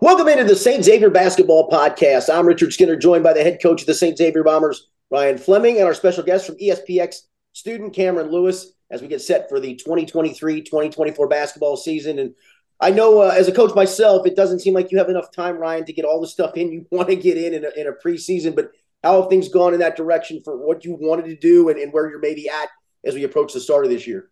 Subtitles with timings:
[0.00, 0.84] Welcome into the St.
[0.84, 2.32] Xavier Basketball Podcast.
[2.32, 4.16] I'm Richard Skinner, joined by the head coach of the St.
[4.16, 9.08] Xavier Bombers, Ryan Fleming, and our special guest from ESPX student Cameron Lewis as we
[9.08, 12.18] get set for the 2023 2024 basketball season.
[12.18, 12.34] And
[12.80, 15.58] I know uh, as a coach myself, it doesn't seem like you have enough time,
[15.58, 17.86] Ryan, to get all the stuff in you want to get in in a, in
[17.86, 18.54] a preseason.
[18.54, 18.70] But
[19.02, 21.92] how have things gone in that direction for what you wanted to do and, and
[21.92, 22.68] where you're maybe at
[23.04, 24.30] as we approach the start of this year?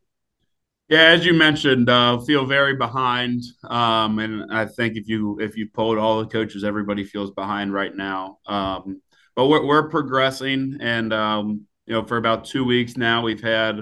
[0.88, 5.56] Yeah, as you mentioned, uh, feel very behind, um, and I think if you if
[5.56, 8.36] you polled all the coaches, everybody feels behind right now.
[8.46, 9.00] Um,
[9.34, 13.80] but we're, we're progressing, and um, you know, for about two weeks now, we've had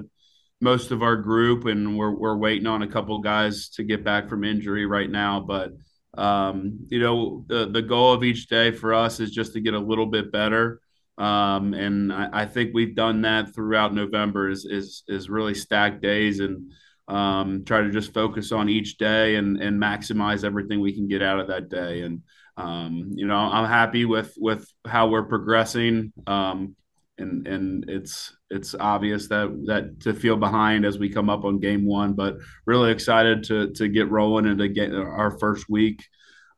[0.60, 4.28] most of our group, and we're we're waiting on a couple guys to get back
[4.28, 5.40] from injury right now.
[5.40, 5.72] But
[6.16, 9.74] um, you know, the the goal of each day for us is just to get
[9.74, 10.80] a little bit better.
[11.18, 16.00] Um, and I, I, think we've done that throughout November is is is really stacked
[16.00, 16.72] days and
[17.12, 21.22] um, try to just focus on each day and, and maximize everything we can get
[21.22, 22.00] out of that day.
[22.00, 22.22] And,
[22.56, 26.14] um, you know, I'm happy with, with how we're progressing.
[26.26, 26.74] Um,
[27.18, 31.60] and, and it's, it's obvious that, that to feel behind as we come up on
[31.60, 36.02] game one, but really excited to, to get rolling and to get our first week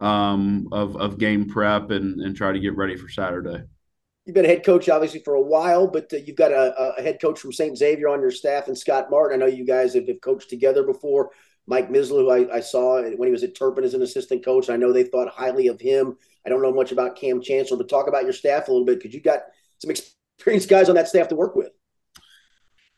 [0.00, 3.64] um, of, of game prep and, and try to get ready for Saturday
[4.24, 7.02] you've been a head coach obviously for a while, but uh, you've got a, a,
[7.02, 7.76] head coach from St.
[7.76, 9.40] Xavier on your staff and Scott Martin.
[9.40, 11.30] I know you guys have, have coached together before.
[11.66, 14.68] Mike Misler, who I, I, saw when he was at Turpin as an assistant coach.
[14.68, 16.16] I know they thought highly of him.
[16.44, 18.98] I don't know much about Cam Chancellor, but talk about your staff a little bit
[18.98, 19.44] because you've got
[19.78, 19.90] some
[20.38, 21.70] experienced guys on that staff to work with.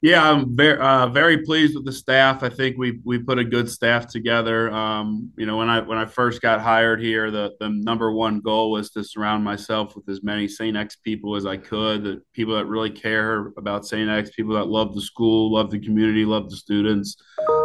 [0.03, 2.43] Yeah, I'm very uh, very pleased with the staff.
[2.43, 4.71] I think we we put a good staff together.
[4.71, 8.41] Um, you know, when I when I first got hired here, the the number one
[8.41, 10.77] goal was to surround myself with as many St.
[10.77, 14.09] X people as I could, the people that really care about St.
[14.09, 17.17] X, people that love the school, love the community, love the students,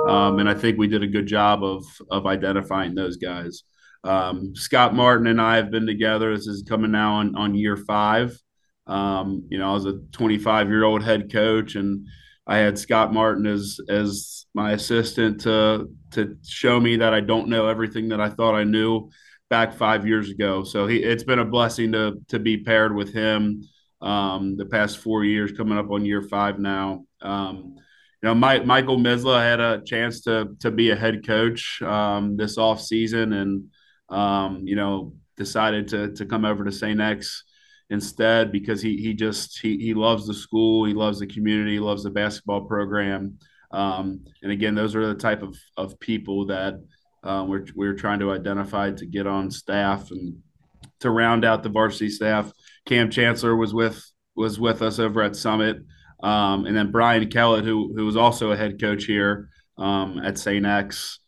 [0.08, 3.64] um, and I think we did a good job of of identifying those guys.
[4.06, 6.34] Um, Scott Martin and I have been together.
[6.34, 8.40] This is coming now on on year five.
[8.88, 12.08] Um, you know, I was a 25 year old head coach and
[12.47, 17.50] I had Scott Martin as as my assistant to to show me that I don't
[17.50, 19.09] know everything that I thought I knew
[19.50, 20.64] back five years ago.
[20.64, 23.64] So he, it's been a blessing to to be paired with him
[24.02, 27.06] um, the past four years, coming up on year five now.
[27.22, 27.75] Um,
[28.22, 32.38] you know, my, Michael Misla had a chance to to be a head coach um,
[32.38, 33.66] this off season, and
[34.09, 37.00] um, you know decided to to come over to St.
[37.00, 37.44] X
[37.91, 41.79] instead because he he just he he loves the school, he loves the community, he
[41.79, 43.38] loves the basketball program.
[43.69, 46.81] Um, and again, those are the type of, of people that
[47.24, 50.38] uh, we're, we're trying to identify to get on staff and
[51.00, 52.51] to round out the varsity staff.
[52.85, 54.03] Cam Chancellor was with
[54.35, 55.78] was with us over at Summit,
[56.24, 60.38] um, and then Brian Kellett, who who was also a head coach here um, at
[60.38, 60.66] St.
[60.66, 61.21] X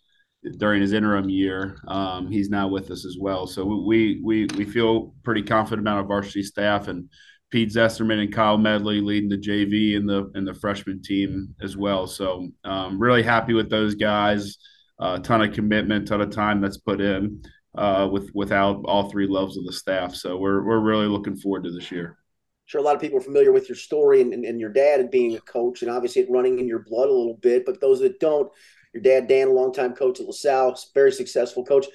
[0.57, 1.77] during his interim year.
[1.87, 3.47] Um, he's now with us as well.
[3.47, 7.09] So we we we feel pretty confident about our varsity staff and
[7.49, 11.77] Pete Zesterman and Kyle Medley leading the JV and the and the freshman team as
[11.77, 12.07] well.
[12.07, 14.57] So um, really happy with those guys.
[14.99, 17.43] A uh, ton of commitment, ton of time that's put in
[17.75, 20.15] uh, with without all three levels of the staff.
[20.15, 22.17] So we're we're really looking forward to this year.
[22.65, 24.99] Sure, a lot of people are familiar with your story and, and, and your dad
[24.99, 27.65] and being a coach, and obviously it running in your blood a little bit.
[27.65, 28.49] But those that don't,
[28.93, 31.87] your dad, Dan, a longtime coach at LaSalle, very successful coach.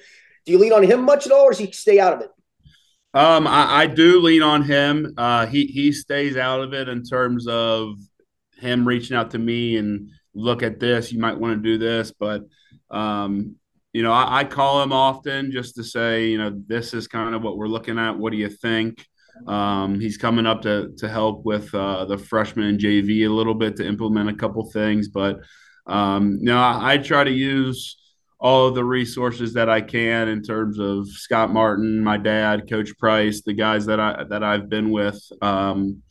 [0.45, 2.29] Do you lean on him much at all, or does he stay out of it?
[3.13, 5.13] Um, I, I do lean on him.
[5.17, 7.95] Uh, he he stays out of it in terms of
[8.57, 11.11] him reaching out to me and look at this.
[11.11, 12.43] You might want to do this, but
[12.91, 13.55] um,
[13.93, 17.33] you know, I, I, call him often just to say, you know, this is kind
[17.33, 18.17] of what we're looking at.
[18.17, 19.05] What do you think?
[19.47, 23.55] Um, he's coming up to to help with uh, the freshman and JV a little
[23.55, 25.39] bit to implement a couple things, but
[25.89, 27.97] um, now I try to use
[28.39, 32.97] all of the resources that I can in terms of Scott Martin, my dad, Coach
[32.97, 36.01] Price, the guys that I that I've been with, um,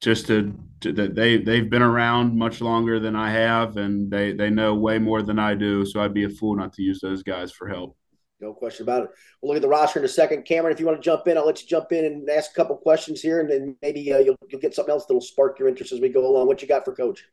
[0.00, 4.32] just to, to that they they've been around much longer than I have, and they
[4.32, 5.84] they know way more than I do.
[5.84, 7.96] So I'd be a fool not to use those guys for help.
[8.40, 9.10] No question about it.
[9.42, 10.44] We'll look at the roster in a second.
[10.44, 12.54] Cameron, if you want to jump in, I'll let you jump in and ask a
[12.54, 15.66] couple questions here, and then maybe uh, you'll, you'll get something else that'll spark your
[15.66, 16.46] interest as we go along.
[16.46, 17.24] What you got for Coach?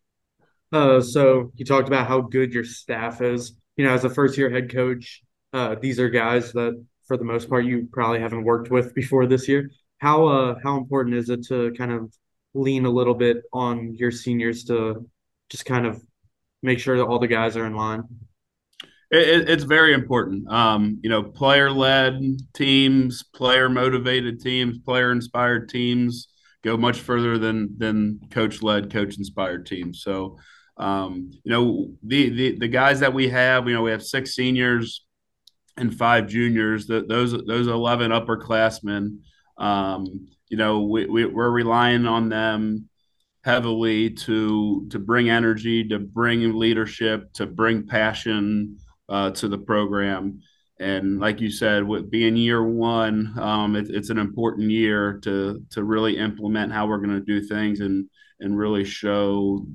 [0.72, 3.54] Uh, so you talked about how good your staff is.
[3.78, 5.22] You know, as a first year head coach,
[5.54, 9.26] uh, these are guys that, for the most part, you probably haven't worked with before
[9.28, 9.70] this year.
[10.00, 12.14] How uh, how important is it to kind of
[12.54, 15.08] lean a little bit on your seniors to
[15.50, 16.02] just kind of
[16.64, 18.04] make sure that all the guys are in line?
[19.12, 20.50] It, it's very important.
[20.50, 22.22] Um, you know, player led
[22.54, 26.28] teams, player motivated teams, player inspired teams
[26.64, 30.02] go much further than than coach led, coach inspired teams.
[30.02, 30.40] So
[30.78, 34.36] um, you know, the, the the guys that we have, you know, we have six
[34.36, 35.06] seniors,
[35.78, 36.88] and five juniors.
[36.88, 39.20] That those those eleven upperclassmen,
[39.58, 42.90] um, you know, we, we we're relying on them
[43.44, 48.78] heavily to to bring energy, to bring leadership, to bring passion
[49.10, 50.42] uh, to the program.
[50.78, 55.64] And like you said, with being year one, um, it, it's an important year to
[55.72, 59.66] to really implement how we're going to do things and and really show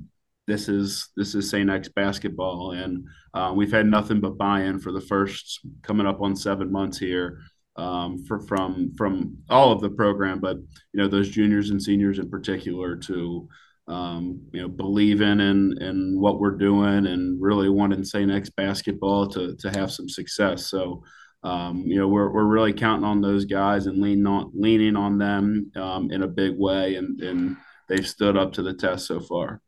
[0.47, 1.69] this is this is St.
[1.69, 2.71] X basketball.
[2.71, 6.97] And uh, we've had nothing but buy-in for the first coming up on seven months
[6.97, 7.41] here
[7.75, 12.19] um, for from from all of the program, but you know those juniors and seniors
[12.19, 13.47] in particular to
[13.87, 18.31] um, you know, believe in and what we're doing, and really wanting St.
[18.31, 20.67] X basketball to to have some success.
[20.67, 21.03] So,
[21.43, 25.17] um, you know, we're we're really counting on those guys and leaning on leaning on
[25.17, 27.57] them um, in a big way, and and
[27.89, 29.61] they've stood up to the test so far.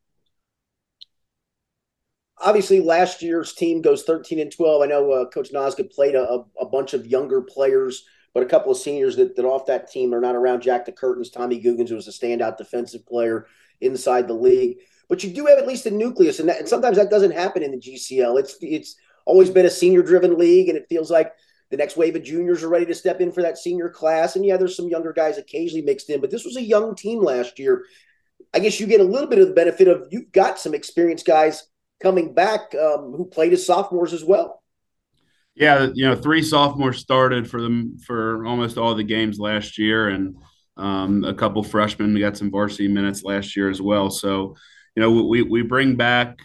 [2.44, 4.82] Obviously, last year's team goes 13 and 12.
[4.82, 8.04] I know uh, Coach Nosgood played a, a bunch of younger players
[8.34, 10.62] but a couple of seniors that, that off that team are not around.
[10.62, 13.48] Jack DeCurtains, Tommy Googans, who was a standout defensive player
[13.82, 14.78] inside the league.
[15.08, 17.62] But you do have at least a nucleus, and, that, and sometimes that doesn't happen
[17.62, 18.40] in the GCL.
[18.40, 21.34] It's it's always been a senior-driven league, and it feels like
[21.70, 24.36] the next wave of juniors are ready to step in for that senior class.
[24.36, 27.22] And yeah, there's some younger guys occasionally mixed in, but this was a young team
[27.22, 27.84] last year.
[28.54, 31.26] I guess you get a little bit of the benefit of you've got some experienced
[31.26, 31.68] guys
[32.04, 34.62] coming back um, who played as sophomores as well.
[35.56, 40.10] Yeah, you know, three sophomores started for them for almost all the games last year,
[40.10, 40.36] and
[40.78, 44.10] um, a couple freshmen got some varsity minutes last year as well.
[44.10, 44.56] So,
[44.96, 46.40] you know, we we bring back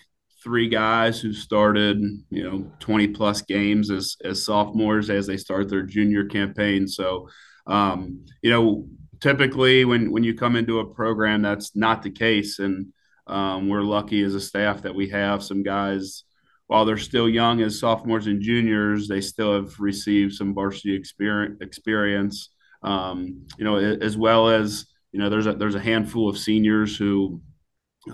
[0.44, 2.00] three guys who started,
[2.30, 6.86] you know, 20 plus games as as sophomores as they start their junior campaign.
[6.86, 7.28] So,
[7.66, 8.86] um, you know,
[9.20, 12.92] typically when when you come into a program, that's not the case, and
[13.28, 16.24] um, we're lucky as a staff that we have some guys.
[16.66, 21.58] While they're still young as sophomores and juniors, they still have received some varsity experience.
[21.62, 22.50] experience
[22.82, 26.96] um, you know, as well as you know, there's a there's a handful of seniors
[26.96, 27.40] who,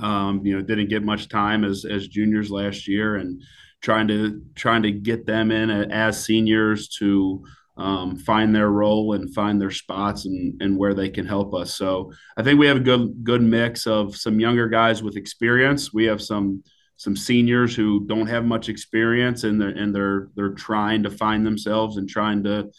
[0.01, 3.43] um, you know, didn't get much time as as juniors last year, and
[3.83, 7.45] trying to trying to get them in as seniors to
[7.77, 11.75] um, find their role and find their spots and, and where they can help us.
[11.75, 15.93] So I think we have a good good mix of some younger guys with experience.
[15.93, 16.63] We have some
[16.97, 21.45] some seniors who don't have much experience and they're and they're they're trying to find
[21.45, 22.71] themselves and trying to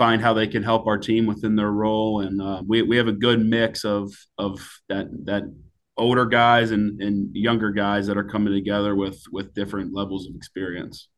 [0.00, 2.20] find how they can help our team within their role.
[2.20, 4.58] And uh, we, we have a good mix of of
[4.88, 5.44] that that
[5.98, 10.34] older guys and, and younger guys that are coming together with with different levels of
[10.34, 11.09] experience.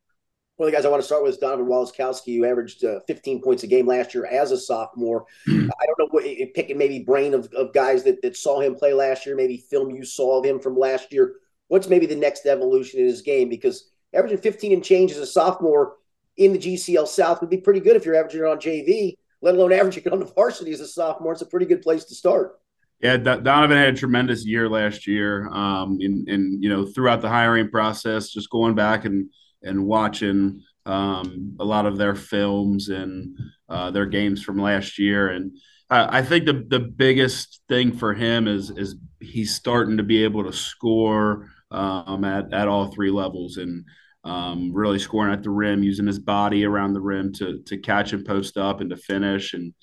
[0.62, 3.00] One of the guys I want to start with is Donovan Walaskowski, who averaged uh,
[3.08, 5.26] 15 points a game last year as a sophomore.
[5.48, 6.22] I don't know what
[6.54, 9.90] picking maybe brain of, of guys that, that saw him play last year, maybe film
[9.90, 11.34] you saw of him from last year.
[11.66, 13.48] What's maybe the next evolution in his game?
[13.48, 15.96] Because averaging 15 and change as a sophomore
[16.36, 19.56] in the GCL South would be pretty good if you're averaging it on JV, let
[19.56, 21.32] alone averaging it on the varsity as a sophomore.
[21.32, 22.60] It's a pretty good place to start.
[23.00, 25.48] Yeah, Donovan had a tremendous year last year.
[25.48, 29.28] Um, and, and you know, throughout the hiring process, just going back and
[29.62, 33.38] and watching um, a lot of their films and
[33.68, 35.56] uh, their games from last year, and
[35.90, 40.24] I, I think the the biggest thing for him is is he's starting to be
[40.24, 43.84] able to score um, at at all three levels and
[44.24, 48.12] um, really scoring at the rim, using his body around the rim to to catch
[48.12, 49.74] and post up and to finish, and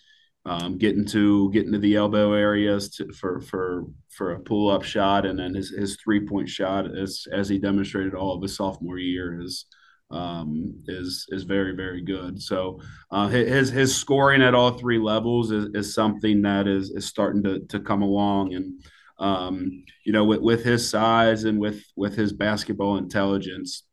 [0.46, 3.86] um, getting to getting to the elbow areas to, for for
[4.20, 7.58] for a pull up shot, and then his his three point shot as as he
[7.58, 9.66] demonstrated all of his sophomore year is
[10.12, 12.42] um, is is very very good.
[12.42, 17.06] So uh, his his scoring at all three levels is, is something that is is
[17.06, 18.84] starting to to come along and.
[19.22, 23.84] Um, you know, with, with his size and with with his basketball intelligence,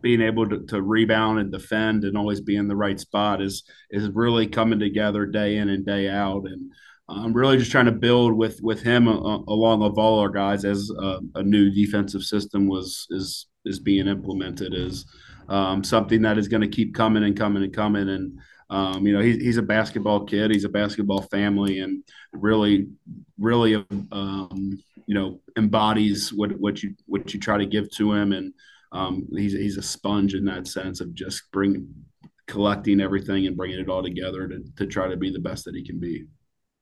[0.00, 3.64] being able to, to rebound and defend and always be in the right spot is
[3.90, 6.72] is really coming together day in and day out and
[7.08, 10.28] I'm really just trying to build with with him uh, uh along with all our
[10.28, 15.06] guys as uh, a new defensive system was is is being implemented is
[15.48, 18.38] um, something that is going to keep coming and coming and coming and
[18.70, 22.88] um, you know he's he's a basketball kid he's a basketball family and really
[23.38, 23.76] really
[24.10, 28.52] um, you know embodies what what you what you try to give to him and
[28.92, 31.88] um, he's he's a sponge in that sense of just bringing
[32.46, 35.74] collecting everything and bringing it all together to, to try to be the best that
[35.74, 36.24] he can be.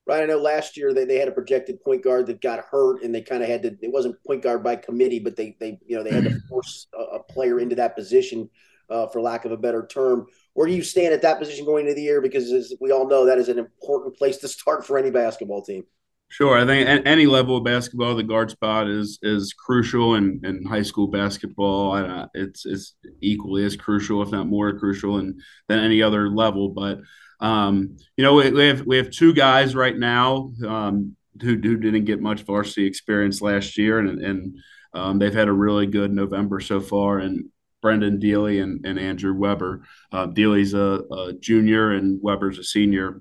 [0.06, 0.22] Right.
[0.22, 3.14] I know last year they, they had a projected point guard that got hurt and
[3.14, 5.96] they kind of had to, it wasn't point guard by committee, but they, they, you
[5.96, 8.50] know, they had to force a, a player into that position
[8.90, 10.26] uh, for lack of a better term.
[10.52, 12.20] Where do you stand at that position going into the year?
[12.20, 15.62] Because as we all know, that is an important place to start for any basketball
[15.62, 15.84] team.
[16.28, 16.58] Sure.
[16.58, 20.56] I think at any level of basketball, the guard spot is is crucial, and in,
[20.56, 25.40] in high school basketball, uh, it's it's equally as crucial, if not more crucial, and
[25.68, 26.70] than any other level.
[26.70, 26.98] But
[27.40, 31.76] um, you know, we, we, have we have two guys right now um, who, who
[31.76, 34.58] didn't get much varsity experience last year, and and
[34.94, 37.18] um, they've had a really good November so far.
[37.18, 37.50] And
[37.82, 39.82] Brendan Deely and, and Andrew Weber.
[40.10, 43.20] Uh, Deely's a, a junior, and Weber's a senior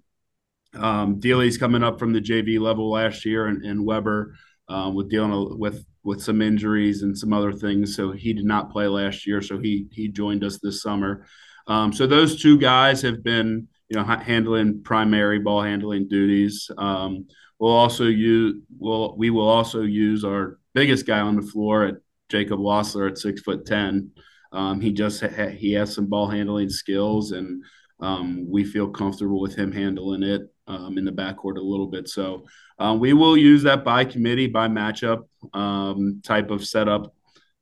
[0.75, 4.35] um, Deely's coming up from the JV level last year, and, and Weber
[4.67, 8.71] um, with dealing with with some injuries and some other things, so he did not
[8.71, 9.41] play last year.
[9.41, 11.25] So he he joined us this summer.
[11.67, 16.69] Um, so those two guys have been you know handling primary ball handling duties.
[16.79, 17.27] Um,
[17.59, 21.95] we'll also use we'll, we will also use our biggest guy on the floor at
[22.29, 24.09] Jacob Wassler at six foot ten.
[24.51, 27.63] Um, he just ha- he has some ball handling skills and
[27.99, 32.09] um, we feel comfortable with him handling it um, in the backcourt a little bit.
[32.09, 32.45] So
[32.79, 37.13] uh, we will use that by committee, by matchup um, type of setup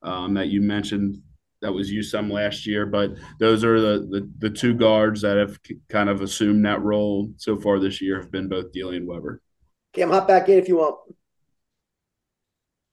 [0.01, 1.21] um, that you mentioned
[1.61, 2.85] that was used some last year.
[2.85, 7.31] But those are the, the, the two guards that have kind of assumed that role
[7.37, 9.41] so far this year have been both Deely and Weber.
[9.93, 10.97] Cam, hop back in if you want.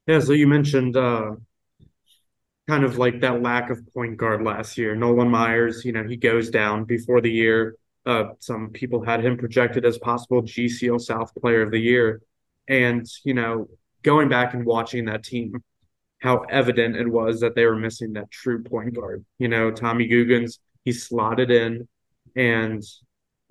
[0.07, 1.33] Yeah, so you mentioned uh,
[2.67, 4.95] kind of like that lack of point guard last year.
[4.95, 7.77] Nolan Myers, you know, he goes down before the year.
[8.07, 12.23] Uh, some people had him projected as possible GCL South Player of the Year,
[12.69, 13.69] and you know,
[14.03, 15.63] going back and watching that team,
[16.21, 19.25] how evident it was that they were missing that true point guard.
[19.39, 21.87] You know, Tommy Guggens, he slotted in,
[22.37, 22.83] and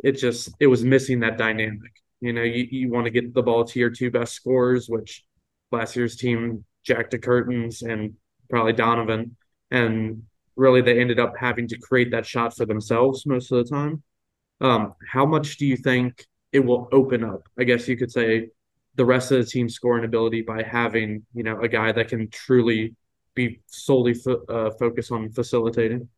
[0.04, 1.92] it just it was missing that dynamic.
[2.20, 5.24] You know, you, you want to get the ball to your two best scorers, which
[5.72, 8.14] last year's team Jack DeCurtains and
[8.50, 9.36] probably Donovan,
[9.72, 10.24] and
[10.56, 14.04] really they ended up having to create that shot for themselves most of the time.
[14.60, 17.44] Um, how much do you think it will open up?
[17.60, 18.50] I guess you could say
[18.98, 22.30] the rest of the team's scoring ability by having you know a guy that can
[22.30, 22.96] truly
[23.36, 26.10] be solely fo- uh, focused on facilitating.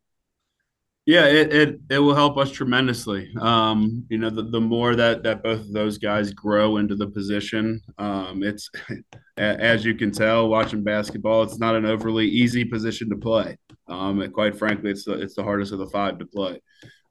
[1.06, 3.32] Yeah, it, it, it will help us tremendously.
[3.40, 7.08] Um, you know, the, the more that that both of those guys grow into the
[7.08, 8.70] position, um, it's
[9.36, 13.56] as you can tell watching basketball, it's not an overly easy position to play.
[13.88, 16.60] Um, and quite frankly, it's the it's the hardest of the five to play.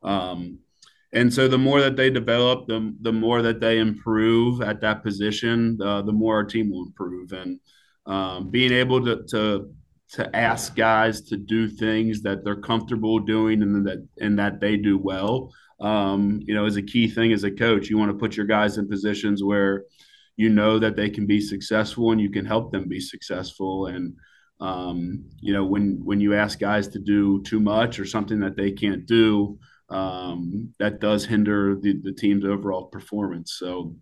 [0.01, 0.59] Um,
[1.11, 5.03] and so the more that they develop, the the more that they improve at that
[5.03, 7.31] position, uh, the more our team will improve.
[7.31, 7.59] And
[8.05, 9.73] um, being able to to
[10.11, 14.75] to ask guys to do things that they're comfortable doing and that and that they
[14.75, 18.17] do well um, you know is a key thing as a coach you want to
[18.17, 19.85] put your guys in positions where
[20.35, 24.15] you know that they can be successful and you can help them be successful and
[24.59, 28.57] um, you know when when you ask guys to do too much or something that
[28.57, 29.59] they can't do
[29.89, 33.95] um, that does hinder the, the team's overall performance so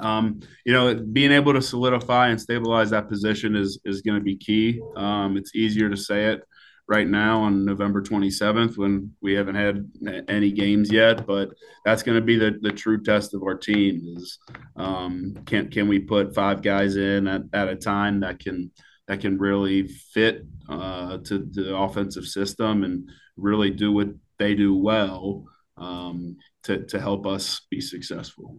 [0.00, 4.24] um, you know, being able to solidify and stabilize that position is is going to
[4.24, 4.80] be key.
[4.96, 6.42] Um, it's easier to say it
[6.86, 9.90] right now on November 27th when we haven't had
[10.28, 11.50] any games yet, but
[11.84, 14.38] that's going to be the, the true test of our team is
[14.76, 18.70] um, can can we put five guys in at, at a time that can
[19.08, 24.76] that can really fit uh, to the offensive system and really do what they do
[24.76, 25.44] well
[25.76, 28.58] um, to to help us be successful.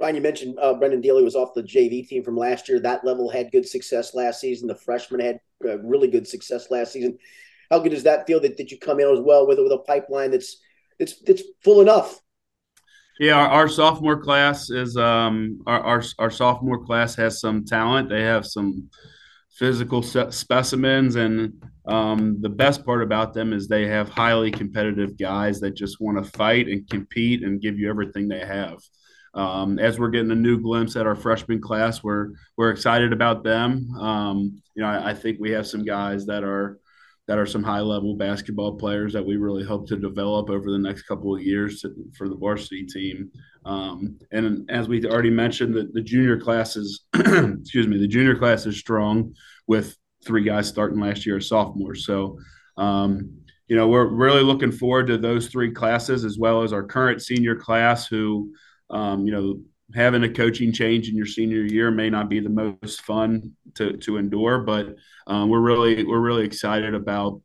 [0.00, 2.78] Ryan, you mentioned uh, Brendan Deely was off the JV team from last year.
[2.78, 4.68] That level had good success last season.
[4.68, 7.16] The freshman had uh, really good success last season.
[7.70, 9.78] How good does that feel that, that you come in as well with with a
[9.78, 10.58] pipeline that's
[10.98, 12.20] that's that's full enough?
[13.18, 18.10] Yeah, our, our sophomore class is um our, our, our sophomore class has some talent.
[18.10, 18.90] They have some
[19.56, 25.60] physical specimens, and um, the best part about them is they have highly competitive guys
[25.60, 28.78] that just want to fight and compete and give you everything they have.
[29.34, 33.44] Um, as we're getting a new glimpse at our freshman class, we're we're excited about
[33.44, 33.90] them.
[33.98, 36.78] Um, you know, I, I, think we have some guys that are
[37.26, 40.78] that are some high level basketball players that we really hope to develop over the
[40.78, 43.30] next couple of years to, for the varsity team.
[43.64, 48.36] Um, and as we already mentioned, the, the junior class is excuse me, the junior
[48.36, 49.34] class is strong
[49.66, 52.06] with three guys starting last year as sophomores.
[52.06, 52.38] So
[52.76, 53.30] um,
[53.68, 57.22] you know, we're really looking forward to those three classes as well as our current
[57.22, 58.52] senior class who
[58.90, 59.60] um, you know,
[59.94, 63.96] having a coaching change in your senior year may not be the most fun to
[63.98, 67.40] to endure, but um, we're really we're really excited about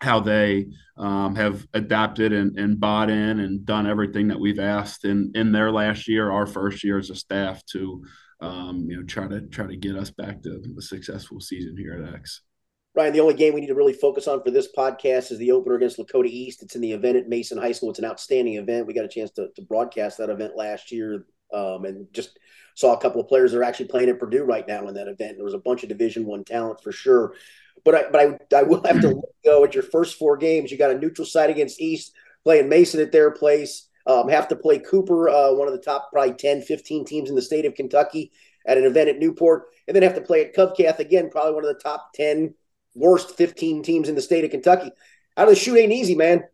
[0.00, 5.04] how they um, have adapted and, and bought in and done everything that we've asked
[5.04, 8.04] in in their last year, our first year as a staff to
[8.40, 11.94] um, you know try to try to get us back to a successful season here
[11.94, 12.42] at X.
[12.94, 15.50] Ryan, the only game we need to really focus on for this podcast is the
[15.50, 16.62] opener against Lakota East.
[16.62, 17.88] It's in the event at Mason High School.
[17.88, 18.86] It's an outstanding event.
[18.86, 22.38] We got a chance to, to broadcast that event last year um, and just
[22.74, 25.08] saw a couple of players that are actually playing at Purdue right now in that
[25.08, 25.36] event.
[25.36, 27.34] There was a bunch of Division One talent for sure.
[27.84, 30.70] But I, but I, I will have to go at your first four games.
[30.70, 32.12] You got a neutral site against East,
[32.44, 33.88] playing Mason at their place.
[34.06, 37.36] Um, have to play Cooper, uh, one of the top probably 10, 15 teams in
[37.36, 38.32] the state of Kentucky
[38.66, 41.64] at an event at Newport, and then have to play at Covcath again, probably one
[41.64, 42.54] of the top 10
[42.94, 44.90] worst 15 teams in the state of Kentucky.
[45.36, 46.44] Out of the chute ain't easy, man.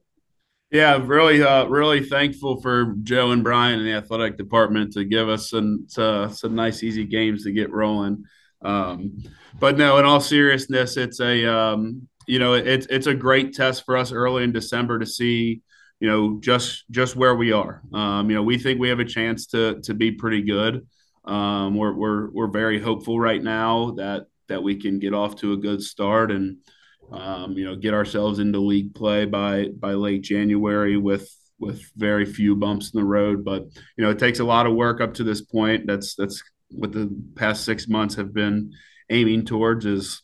[0.71, 5.29] Yeah, really, uh, really thankful for Joe and Brian and the athletic department to give
[5.29, 8.25] us some some nice, easy games to get rolling.
[8.61, 9.23] Um,
[9.59, 13.87] but no, in all seriousness, it's a um, you know it's it's a great test
[13.87, 15.63] for us early in December to see
[16.01, 17.81] you know just just where we are.
[17.95, 20.87] Um, you know, we think we have a chance to to be pretty good.
[21.25, 25.55] Um, we're we're we're very hopeful right now that that we can get off to
[25.55, 26.59] a good start and
[27.11, 32.25] um, you know, get ourselves into league play by by late January with with very
[32.25, 33.45] few bumps in the road.
[33.45, 33.65] But
[33.97, 35.87] you know, it takes a lot of work up to this point.
[35.87, 38.73] That's that's what the past six months have been
[39.11, 39.87] aiming towards.
[39.87, 40.23] Is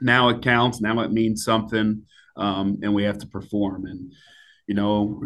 [0.00, 0.80] now it counts.
[0.80, 2.02] Now it means something,
[2.36, 3.86] um, and we have to perform.
[3.86, 4.12] And
[4.66, 5.22] you know,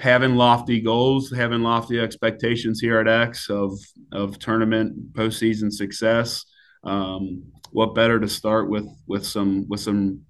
[0.00, 3.78] having lofty goals, having lofty expectations here at X of
[4.12, 6.44] of tournament postseason success.
[6.84, 7.44] Um,
[7.74, 10.20] what better to start with with some with some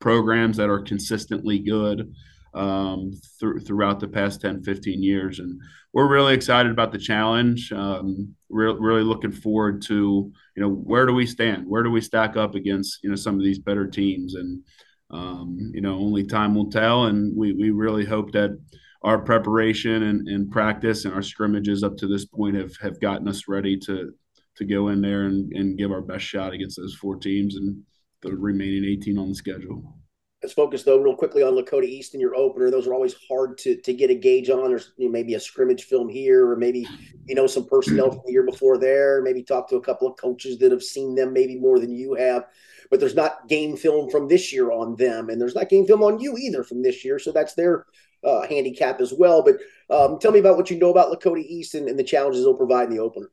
[0.00, 2.10] programs that are consistently good
[2.54, 5.38] um, th- throughout the past 10 15 years.
[5.38, 5.60] And
[5.92, 7.70] we're really excited about the challenge.
[7.70, 11.68] Um, re- really looking forward to you know where do we stand?
[11.68, 14.34] Where do we stack up against you know some of these better teams?
[14.34, 14.62] And
[15.10, 17.04] um, you know only time will tell.
[17.04, 18.58] And we, we really hope that
[19.02, 23.28] our preparation and, and practice and our scrimmages up to this point have, have gotten
[23.28, 24.14] us ready to
[24.56, 27.82] to go in there and, and give our best shot against those four teams and
[28.22, 29.96] the remaining 18 on the schedule.
[30.42, 32.70] Let's focus though real quickly on Lakota East in your opener.
[32.70, 34.68] Those are always hard to to get a gauge on.
[34.68, 36.86] There's you know, maybe a scrimmage film here, or maybe
[37.26, 39.22] you know some personnel from the year before there.
[39.22, 42.14] Maybe talk to a couple of coaches that have seen them maybe more than you
[42.14, 42.44] have.
[42.90, 46.02] But there's not game film from this year on them, and there's not game film
[46.02, 47.18] on you either from this year.
[47.18, 47.86] So that's their
[48.22, 49.42] uh, handicap as well.
[49.42, 49.56] But
[49.88, 52.54] um, tell me about what you know about Lakota East and, and the challenges they'll
[52.54, 53.30] provide in the opener.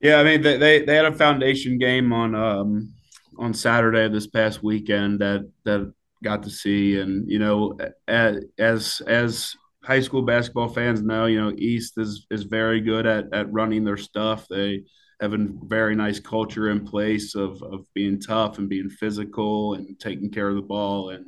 [0.00, 2.92] Yeah, I mean they they, they had a foundation game on um,
[3.38, 7.78] on Saturday this past weekend that that got to see, and you know
[8.08, 13.32] as as high school basketball fans know, you know East is is very good at
[13.32, 14.46] at running their stuff.
[14.48, 14.84] They
[15.20, 19.98] have a very nice culture in place of of being tough and being physical and
[19.98, 21.24] taking care of the ball, and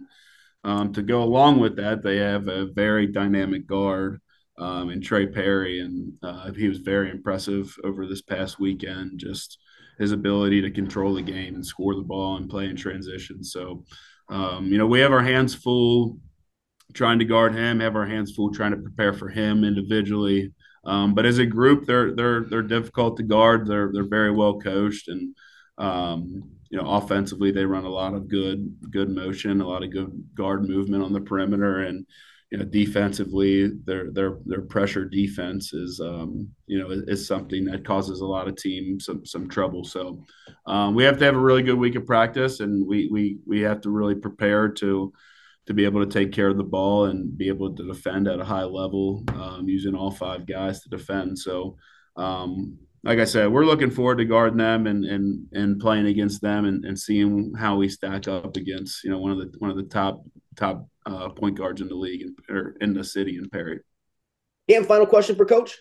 [0.65, 4.21] um, to go along with that, they have a very dynamic guard
[4.59, 9.19] um, and Trey Perry, and uh, he was very impressive over this past weekend.
[9.19, 9.59] Just
[9.99, 13.43] his ability to control the game and score the ball and play in transition.
[13.43, 13.85] So,
[14.29, 16.19] um, you know, we have our hands full
[16.93, 20.53] trying to guard him, have our hands full trying to prepare for him individually.
[20.85, 23.67] Um, but as a group, they're they're they're difficult to guard.
[23.67, 25.35] They're they're very well coached, and
[25.77, 29.91] um, you know, offensively they run a lot of good good motion, a lot of
[29.91, 32.07] good guard movement on the perimeter, and
[32.51, 37.85] you know, defensively, their their their pressure defense is um, you know is, something that
[37.85, 39.85] causes a lot of teams some some trouble.
[39.85, 40.25] So
[40.67, 43.61] um, we have to have a really good week of practice, and we we we
[43.61, 45.13] have to really prepare to
[45.67, 48.41] to be able to take care of the ball and be able to defend at
[48.41, 51.39] a high level um, using all five guys to defend.
[51.39, 51.77] So.
[52.17, 56.43] Um, like I said, we're looking forward to guarding them and and and playing against
[56.43, 59.71] them and, and seeing how we stack up against you know one of the one
[59.71, 60.25] of the top
[60.59, 63.81] top uh, point guards in the league and, or in the city in Perry.
[64.67, 65.79] Yeah, final question for coach.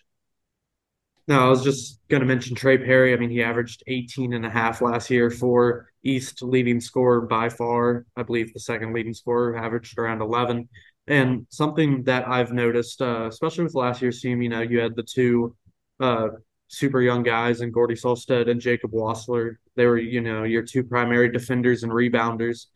[1.27, 3.13] No, I was just going to mention Trey Perry.
[3.13, 7.49] I mean, he averaged 18 and a half last year for East leading scorer by
[7.49, 8.05] far.
[8.15, 10.69] I believe the second leading scorer averaged around 11.
[11.07, 14.95] And something that I've noticed, uh, especially with last year's team, you know, you had
[14.95, 15.53] the two
[15.99, 16.29] uh,
[16.69, 19.55] super young guys and Gordy Solstead and Jacob Wassler.
[19.75, 22.67] They were, you know, your two primary defenders and rebounders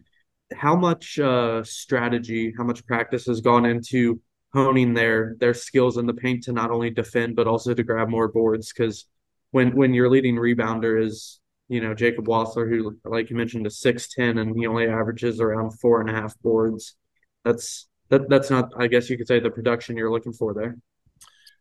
[0.53, 4.19] how much uh, strategy, how much practice has gone into
[4.53, 8.09] honing their their skills in the paint to not only defend but also to grab
[8.09, 8.71] more boards?
[8.71, 9.05] Because
[9.51, 13.79] when when your leading rebounder is you know Jacob Wassler, who like you mentioned is
[13.79, 16.95] six ten and he only averages around four and a half boards,
[17.43, 20.77] that's that that's not I guess you could say the production you're looking for there.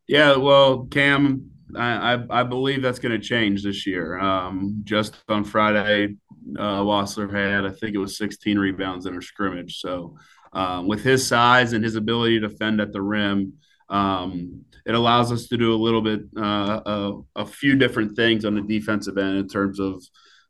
[0.07, 4.19] Yeah, well, Cam, I, I, believe that's going to change this year.
[4.19, 6.17] Um, just on Friday,
[6.59, 9.79] uh, Wassler had, I think it was 16 rebounds in her scrimmage.
[9.81, 10.17] So,
[10.53, 13.55] um, with his size and his ability to defend at the rim,
[13.89, 18.45] um, it allows us to do a little bit, uh, a, a, few different things
[18.45, 20.03] on the defensive end in terms of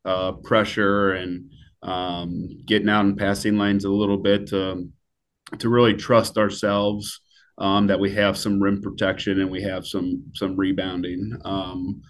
[0.04, 1.50] uh, pressure and
[1.82, 4.88] um, getting out in passing lanes a little bit to,
[5.58, 7.20] to really trust ourselves
[7.60, 12.00] um, that we have some rim protection and we have some some rebounding um,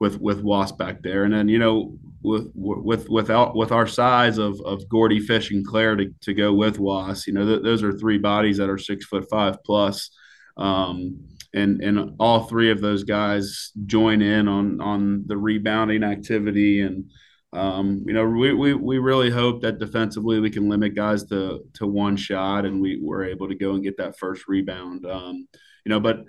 [0.00, 1.24] with with Wasp back there.
[1.24, 5.66] And then you know with with without with our size of of Gordy Fish and
[5.66, 8.78] Claire to, to go with Was, you know th- those are three bodies that are
[8.78, 10.10] six foot five plus.
[10.56, 11.20] Um,
[11.54, 17.10] and and all three of those guys join in on on the rebounding activity and
[17.54, 21.64] um, you know we, we we really hope that defensively we can limit guys to
[21.74, 25.48] to one shot and we were able to go and get that first rebound um,
[25.86, 26.24] you know but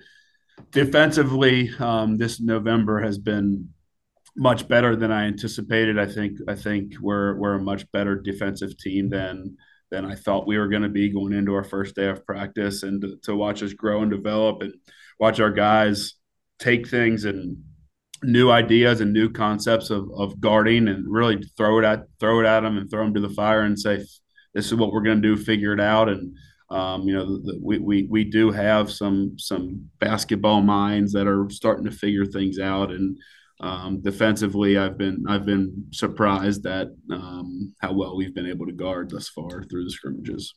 [0.72, 3.70] defensively um, this November has been
[4.36, 6.00] much better than I anticipated.
[6.00, 9.58] I think I think we're we're a much better defensive team than
[9.92, 12.84] than I thought we were going to be going into our first day of practice
[12.84, 14.74] and to, to watch us grow and develop and
[15.20, 16.14] watch our guys
[16.60, 17.58] take things and
[18.24, 22.46] new ideas and new concepts of, of guarding and really throw it at throw it
[22.46, 23.98] at them and throw them to the fire and say
[24.54, 26.36] this is what we're going to do figure it out and
[26.72, 31.28] um, you know the, the, we, we we do have some some basketball minds that
[31.28, 33.18] are starting to figure things out and
[33.62, 38.72] um, defensively I've been I've been surprised at um, how well we've been able to
[38.72, 40.56] guard thus far through the scrimmages.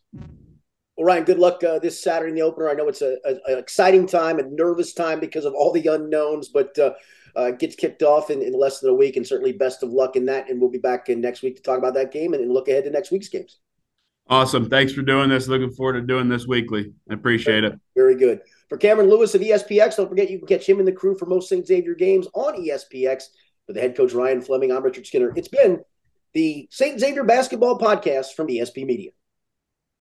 [0.96, 2.68] Well, Ryan, good luck uh, this Saturday in the opener.
[2.68, 6.48] I know it's a, an exciting time, a nervous time because of all the unknowns,
[6.48, 6.92] but uh,
[7.34, 9.16] uh, gets kicked off in, in, less than a week.
[9.16, 10.50] And certainly best of luck in that.
[10.50, 12.68] And we'll be back in next week to talk about that game and, and look
[12.68, 13.58] ahead to next week's games.
[14.28, 14.68] Awesome.
[14.70, 15.48] Thanks for doing this.
[15.48, 16.92] Looking forward to doing this weekly.
[17.10, 17.78] I appreciate it.
[17.94, 18.40] Very good.
[18.68, 21.26] For Cameron Lewis of ESPX, don't forget you can catch him and the crew for
[21.26, 21.66] most St.
[21.66, 23.24] Xavier games on ESPX.
[23.66, 25.32] For the head coach Ryan Fleming, I'm Richard Skinner.
[25.36, 25.80] It's been
[26.32, 26.98] the St.
[26.98, 29.10] Xavier Basketball Podcast from ESP Media.